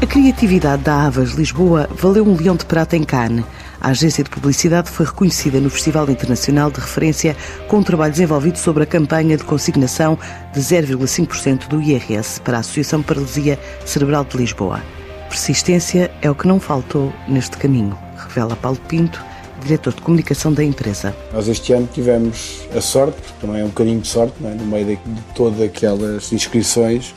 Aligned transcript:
A 0.00 0.06
criatividade 0.06 0.84
da 0.84 1.04
Avas 1.04 1.32
Lisboa 1.32 1.86
valeu 1.94 2.26
um 2.26 2.34
leão 2.34 2.56
de 2.56 2.64
prata 2.64 2.96
em 2.96 3.04
Cannes. 3.04 3.44
A 3.80 3.88
agência 3.88 4.22
de 4.22 4.28
publicidade 4.28 4.90
foi 4.90 5.06
reconhecida 5.06 5.58
no 5.58 5.70
Festival 5.70 6.10
Internacional 6.10 6.70
de 6.70 6.78
Referência 6.78 7.34
com 7.66 7.78
um 7.78 7.82
trabalho 7.82 8.12
desenvolvido 8.12 8.58
sobre 8.58 8.82
a 8.82 8.86
campanha 8.86 9.38
de 9.38 9.44
consignação 9.44 10.18
de 10.52 10.60
0,5% 10.60 11.66
do 11.66 11.80
IRS 11.80 12.42
para 12.42 12.58
a 12.58 12.60
Associação 12.60 13.02
Paralisia 13.02 13.58
Cerebral 13.86 14.22
de 14.24 14.36
Lisboa. 14.36 14.82
Persistência 15.30 16.10
é 16.20 16.30
o 16.30 16.34
que 16.34 16.46
não 16.46 16.60
faltou 16.60 17.10
neste 17.26 17.56
caminho, 17.56 17.98
revela 18.18 18.54
Paulo 18.54 18.78
Pinto, 18.86 19.24
diretor 19.62 19.94
de 19.94 20.02
comunicação 20.02 20.52
da 20.52 20.62
empresa. 20.62 21.16
Nós 21.32 21.48
este 21.48 21.72
ano 21.72 21.88
tivemos 21.90 22.66
a 22.76 22.82
sorte, 22.82 23.16
porque 23.22 23.46
também 23.46 23.62
é 23.62 23.64
um 23.64 23.68
bocadinho 23.68 24.00
de 24.00 24.08
sorte, 24.08 24.34
é? 24.44 24.48
no 24.48 24.66
meio 24.66 24.84
de, 24.84 24.96
de 24.96 25.22
todas 25.34 25.58
aquelas 25.58 26.30
inscrições, 26.32 27.14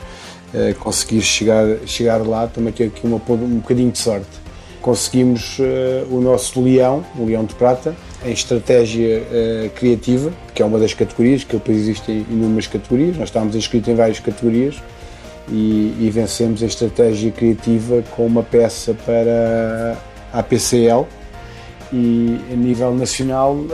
eh, 0.54 0.74
conseguir 0.78 1.20
chegar, 1.20 1.66
chegar 1.84 2.26
lá, 2.26 2.46
também 2.46 2.72
ter 2.72 2.84
aqui 2.84 3.06
uma, 3.06 3.16
um 3.16 3.58
bocadinho 3.58 3.90
de 3.90 3.98
sorte 3.98 4.43
conseguimos 4.84 5.58
uh, 5.60 6.14
o 6.14 6.20
nosso 6.20 6.62
leão, 6.62 7.02
o 7.18 7.24
leão 7.24 7.42
de 7.46 7.54
prata, 7.54 7.96
em 8.22 8.32
estratégia 8.32 9.22
uh, 9.22 9.70
criativa, 9.70 10.30
que 10.54 10.60
é 10.60 10.64
uma 10.64 10.78
das 10.78 10.92
categorias, 10.92 11.42
que 11.42 11.54
depois 11.54 11.78
existem 11.78 12.26
inúmeras 12.30 12.66
categorias, 12.66 13.16
nós 13.16 13.30
estávamos 13.30 13.56
inscritos 13.56 13.88
em 13.88 13.94
várias 13.94 14.20
categorias 14.20 14.76
e, 15.48 15.96
e, 15.98 16.10
vencemos 16.12 16.62
a 16.62 16.66
estratégia 16.66 17.32
criativa 17.32 18.04
com 18.14 18.26
uma 18.26 18.42
peça 18.42 18.94
para 19.06 19.96
a 20.30 20.40
APCL 20.40 21.06
e 21.90 22.38
a 22.52 22.54
nível 22.54 22.94
nacional 22.94 23.54
uh, 23.54 23.68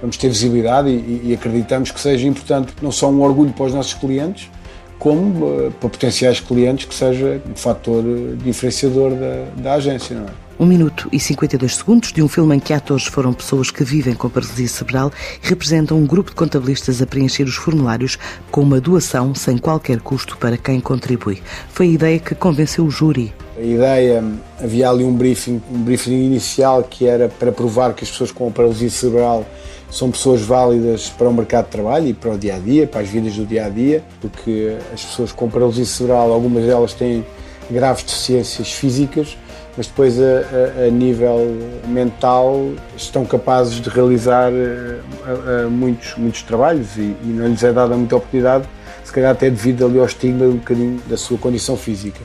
vamos 0.00 0.16
ter 0.16 0.28
visibilidade 0.28 0.88
e, 0.88 1.20
e 1.24 1.34
acreditamos 1.34 1.90
que 1.90 2.00
seja 2.00 2.26
importante 2.26 2.72
não 2.80 2.90
só 2.90 3.10
um 3.10 3.20
orgulho 3.20 3.52
para 3.52 3.66
os 3.66 3.74
nossos 3.74 3.92
clientes, 3.92 4.50
como 4.98 5.70
para 5.72 5.90
potenciais 5.90 6.40
clientes 6.40 6.86
que 6.86 6.94
seja 6.94 7.42
um 7.50 7.54
fator 7.54 8.02
diferenciador 8.42 9.10
da, 9.10 9.44
da 9.62 9.74
agência. 9.74 10.16
Não 10.16 10.24
é? 10.24 10.43
1 10.58 10.66
minuto 10.66 11.08
e 11.10 11.18
52 11.18 11.76
segundos 11.76 12.12
de 12.12 12.22
um 12.22 12.28
filme 12.28 12.54
em 12.54 12.60
que 12.60 12.72
atores 12.72 13.06
foram 13.06 13.32
pessoas 13.32 13.70
que 13.70 13.82
vivem 13.82 14.14
com 14.14 14.28
paralisia 14.28 14.68
cerebral 14.68 15.12
e 15.42 15.48
representam 15.48 15.98
um 15.98 16.06
grupo 16.06 16.30
de 16.30 16.36
contabilistas 16.36 17.02
a 17.02 17.06
preencher 17.06 17.44
os 17.44 17.56
formulários 17.56 18.18
com 18.50 18.60
uma 18.60 18.80
doação 18.80 19.34
sem 19.34 19.58
qualquer 19.58 20.00
custo 20.00 20.36
para 20.36 20.56
quem 20.56 20.80
contribui. 20.80 21.42
Foi 21.70 21.86
a 21.86 21.90
ideia 21.90 22.18
que 22.18 22.34
convenceu 22.34 22.84
o 22.84 22.90
júri. 22.90 23.32
A 23.56 23.62
ideia, 23.62 24.24
havia 24.60 24.90
ali 24.90 25.04
um 25.04 25.14
briefing, 25.14 25.60
um 25.70 25.82
briefing 25.82 26.24
inicial 26.24 26.82
que 26.82 27.06
era 27.06 27.28
para 27.28 27.50
provar 27.50 27.94
que 27.94 28.04
as 28.04 28.10
pessoas 28.10 28.30
com 28.30 28.50
paralisia 28.50 28.90
cerebral 28.90 29.46
são 29.90 30.10
pessoas 30.10 30.42
válidas 30.42 31.08
para 31.08 31.28
o 31.28 31.32
mercado 31.32 31.66
de 31.66 31.70
trabalho 31.70 32.08
e 32.08 32.14
para 32.14 32.32
o 32.32 32.38
dia 32.38 32.56
a 32.56 32.58
dia, 32.58 32.86
para 32.86 33.00
as 33.00 33.08
vidas 33.08 33.34
do 33.34 33.46
dia 33.46 33.66
a 33.66 33.68
dia, 33.68 34.02
porque 34.20 34.76
as 34.92 35.04
pessoas 35.04 35.30
com 35.30 35.48
paralisia 35.48 35.84
cerebral, 35.84 36.32
algumas 36.32 36.64
delas 36.64 36.94
têm 36.94 37.24
graves 37.70 38.04
deficiências 38.04 38.72
físicas 38.72 39.36
mas 39.76 39.86
depois 39.88 40.20
a, 40.20 40.24
a, 40.24 40.86
a, 40.86 40.90
nível 40.90 41.58
mental 41.86 42.72
estão 42.96 43.24
capazes 43.24 43.80
de 43.80 43.88
realizar 43.88 44.52
a, 44.52 45.68
muitos, 45.68 46.14
muitos 46.16 46.42
trabalhos 46.42 46.96
e, 46.96 47.00
e, 47.00 47.26
não 47.26 47.48
lhes 47.48 47.62
é 47.62 47.72
dada 47.72 47.96
muita 47.96 48.16
oportunidade, 48.16 48.68
se 49.02 49.12
calhar 49.12 49.32
até 49.32 49.50
devido 49.50 49.84
ali 49.84 49.98
ao 49.98 50.06
estigma 50.06 50.44
um 50.44 50.56
bocadinho 50.56 51.00
da 51.08 51.16
sua 51.16 51.38
condição 51.38 51.76
física. 51.76 52.20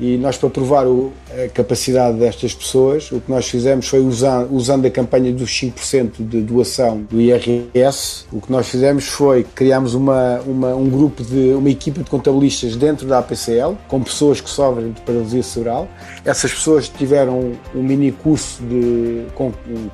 E 0.00 0.16
nós, 0.16 0.36
para 0.36 0.48
provar 0.48 0.86
o, 0.86 1.12
a 1.32 1.48
capacidade 1.48 2.18
destas 2.18 2.54
pessoas, 2.54 3.10
o 3.10 3.20
que 3.20 3.30
nós 3.30 3.48
fizemos 3.48 3.88
foi, 3.88 4.00
usando, 4.00 4.54
usando 4.54 4.86
a 4.86 4.90
campanha 4.90 5.32
dos 5.32 5.50
5% 5.50 6.12
de 6.18 6.40
doação 6.40 7.02
do 7.10 7.20
IRS, 7.20 8.24
o 8.32 8.40
que 8.40 8.50
nós 8.50 8.68
fizemos 8.68 9.08
foi 9.08 9.44
criámos 9.54 9.94
uma, 9.94 10.40
uma, 10.46 10.74
um 10.74 10.88
grupo 10.88 11.24
de 11.24 11.52
uma 11.54 11.70
equipa 11.70 12.02
de 12.02 12.08
contabilistas 12.08 12.76
dentro 12.76 13.06
da 13.06 13.18
APCL, 13.18 13.76
com 13.88 14.00
pessoas 14.02 14.40
que 14.40 14.48
sofrem 14.48 14.92
de 14.92 15.00
paralisia 15.00 15.42
cerebral. 15.42 15.88
Essas 16.24 16.52
pessoas 16.52 16.88
tiveram 16.88 17.52
um 17.74 17.82
mini 17.82 18.12
curso 18.12 18.62
de 18.62 19.26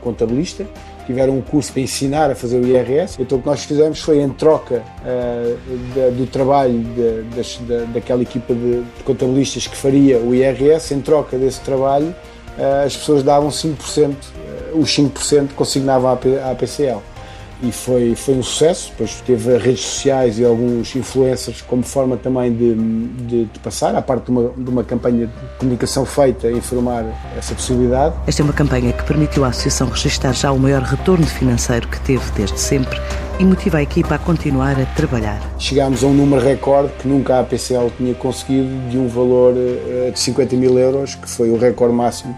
contabilista 0.01 0.67
tiveram 1.07 1.37
um 1.37 1.41
curso 1.41 1.73
para 1.73 1.83
ensinar 1.83 2.31
a 2.31 2.35
fazer 2.35 2.59
o 2.59 2.67
IRS. 2.67 3.21
Então 3.21 3.39
o 3.39 3.41
que 3.41 3.47
nós 3.47 3.65
fizemos 3.65 4.01
foi, 4.01 4.21
em 4.21 4.29
troca 4.29 4.83
uh, 5.03 6.11
do 6.13 6.27
trabalho 6.27 6.79
de, 6.79 7.23
de, 7.23 7.87
daquela 7.93 8.23
equipa 8.23 8.55
de, 8.55 8.83
de, 8.83 9.03
contabilistas 9.05 9.67
que 9.67 9.77
faria 9.77 10.19
o 10.19 10.35
IRS, 10.35 10.95
em 10.95 11.01
troca 11.01 11.37
desse 11.37 11.61
trabalho, 11.61 12.15
uh, 12.59 12.85
as 12.85 12.97
pessoas 12.97 13.23
davam 13.23 13.49
5%, 13.49 14.11
uh, 14.11 14.79
os 14.79 14.91
5% 14.97 15.51
consignavam 15.55 16.11
à, 16.11 16.51
à 16.51 16.55
PCL 16.55 17.14
e 17.63 17.73
foi, 17.73 18.15
foi 18.15 18.35
um 18.35 18.43
sucesso. 18.43 18.91
Depois 18.91 19.21
teve 19.27 19.57
redes 19.59 19.85
sociais 19.85 20.39
e 20.39 20.45
alguns 20.45 20.95
influencers 20.95 21.63
como 21.63 21.83
forma 21.83 22.17
também 22.17 22.53
de, 22.53 22.75
de, 22.75 23.45
de 23.47 23.59
passar, 23.61 23.95
à 23.95 24.03
parte 24.03 24.25
de 24.27 24.31
uma, 24.31 24.51
de 24.57 24.71
uma 24.71 24.85
campanha 24.85 25.27
de 25.27 25.33
comunicação 25.59 26.05
feita, 26.05 26.49
a 26.49 26.53
informar 26.53 27.05
essa 27.37 27.55
possibilidade. 27.55 28.15
Esta 28.27 28.43
é 28.43 28.45
uma 28.45 28.53
campanha 28.53 28.93
que 28.93 29.05
permitiu 29.05 29.45
à 29.45 29.49
Associação 29.49 29.89
registrar 29.89 30.33
já 30.33 30.53
o 30.53 30.59
maior 30.59 30.83
retorno 30.83 31.27
financeiro 31.27 31.89
que 31.89 32.01
teve 32.01 32.25
desde 32.33 32.59
sempre 32.59 32.99
e 33.39 33.45
motiva 33.45 33.79
a 33.79 33.83
equipa 33.83 34.15
a 34.15 34.19
continuar 34.19 34.81
a 34.81 34.87
trabalhar. 34.95 35.41
Chegámos 35.59 36.05
a 36.05 36.07
um 36.07 36.15
número 36.15 36.43
recorde 36.43 36.93
que 37.01 37.09
nunca 37.09 37.37
a 37.37 37.41
APCL 37.41 37.91
tinha 37.97 38.15
conseguido, 38.15 38.69
de 38.89 38.99
um 38.99 39.09
valor 39.09 39.55
eh, 39.57 40.11
de 40.13 40.19
50 40.19 40.57
mil 40.57 40.79
euros, 40.79 41.15
que 41.15 41.29
foi 41.29 41.51
o 41.51 41.57
recorde 41.57 41.95
máximo 41.95 42.37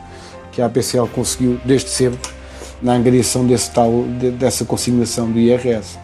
que 0.53 0.63
a 0.63 0.67
APCL 0.67 1.07
conseguiu 1.09 1.61
desde 1.67 1.91
sempre 1.91 2.36
na 2.83 2.95
angariação 2.95 3.47
desse 3.47 3.71
tal, 3.71 4.03
dessa 4.39 4.65
consignação 4.65 5.31
do 5.31 5.39
IRS. 5.39 5.99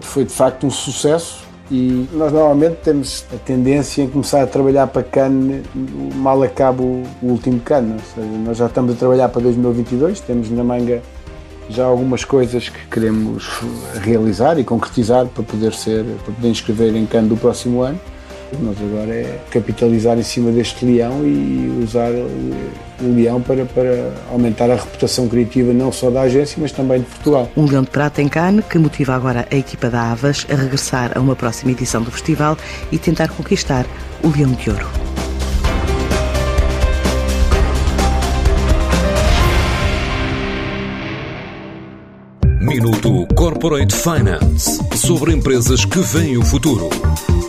Foi 0.00 0.24
de 0.24 0.32
facto 0.32 0.66
um 0.66 0.70
sucesso 0.70 1.44
e 1.70 2.06
nós 2.12 2.32
normalmente 2.32 2.76
temos 2.82 3.24
a 3.32 3.36
tendência 3.36 4.02
em 4.02 4.08
começar 4.08 4.42
a 4.42 4.46
trabalhar 4.46 4.86
para 4.86 5.02
CAN 5.02 5.62
mal 6.14 6.42
acaba 6.42 6.82
o 6.82 7.02
último 7.22 7.60
CAN. 7.60 7.96
Seja, 8.14 8.26
nós 8.44 8.56
já 8.56 8.66
estamos 8.66 8.92
a 8.92 8.96
trabalhar 8.96 9.28
para 9.28 9.42
2022, 9.42 10.20
temos 10.20 10.50
na 10.50 10.64
manga 10.64 11.02
já 11.68 11.84
algumas 11.84 12.24
coisas 12.24 12.68
que 12.68 12.86
queremos 12.90 13.48
realizar 14.02 14.58
e 14.58 14.64
concretizar 14.64 15.26
para 15.26 15.42
poder 15.42 15.72
ser, 15.72 16.04
para 16.24 16.34
poder 16.34 16.48
inscrever 16.48 16.94
em 16.94 17.06
CAN 17.06 17.24
do 17.24 17.36
próximo 17.36 17.80
ano. 17.82 17.98
Nós 18.60 18.76
agora 18.80 19.12
é 19.12 19.40
capitalizar 19.50 20.18
em 20.18 20.22
cima 20.22 20.50
deste 20.50 20.84
leão 20.84 21.24
e 21.24 21.80
usar 21.82 22.10
o 22.10 23.14
leão 23.14 23.40
para, 23.40 23.64
para 23.64 24.12
aumentar 24.30 24.70
a 24.70 24.76
reputação 24.76 25.28
criativa 25.28 25.72
não 25.72 25.90
só 25.90 26.10
da 26.10 26.22
agência, 26.22 26.58
mas 26.60 26.72
também 26.72 27.00
de 27.00 27.06
Portugal. 27.06 27.50
Um 27.56 27.66
leão 27.66 27.82
de 27.82 27.90
prata 27.90 28.22
em 28.22 28.28
Cannes 28.28 28.64
que 28.66 28.78
motiva 28.78 29.14
agora 29.14 29.46
a 29.50 29.56
equipa 29.56 29.90
da 29.90 30.12
Avas 30.12 30.46
a 30.50 30.54
regressar 30.54 31.12
a 31.16 31.20
uma 31.20 31.34
próxima 31.34 31.72
edição 31.72 32.02
do 32.02 32.10
festival 32.10 32.56
e 32.90 32.98
tentar 32.98 33.28
conquistar 33.28 33.86
o 34.22 34.28
leão 34.28 34.52
de 34.52 34.70
ouro. 34.70 34.86
Minuto 42.60 43.26
Corporate 43.34 43.94
Finance 43.94 44.80
sobre 44.96 45.34
empresas 45.34 45.84
que 45.84 45.98
veem 45.98 46.38
o 46.38 46.42
futuro. 46.42 46.88